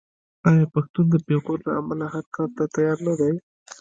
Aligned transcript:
آیا 0.49 0.65
پښتون 0.73 1.05
د 1.11 1.15
پېغور 1.27 1.59
له 1.67 1.71
امله 1.79 2.05
هر 2.13 2.25
کار 2.35 2.49
ته 2.57 2.63
تیار 2.75 2.97
نه 3.07 3.13
دی؟ 3.19 3.33